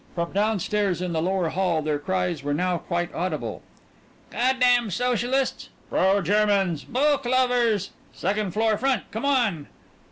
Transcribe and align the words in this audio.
From 0.15 0.31
down 0.31 0.57
stairs 0.59 0.99
in 0.99 1.13
the 1.13 1.21
lower 1.21 1.49
hall 1.49 1.83
their 1.83 1.99
cries 1.99 2.41
were 2.41 2.55
now 2.55 2.79
quite 2.79 3.13
audible." 3.13 3.61
God 4.31 4.59
damn 4.59 4.89
Socialists!" 4.89 5.69
"Pro 5.91 6.23
Germans! 6.23 6.83
Boche 6.83 7.25
lovers!" 7.25 7.91
"Second 8.11 8.51
floor, 8.51 8.79
front! 8.79 9.03
Come 9.11 9.25
on!" 9.25 9.67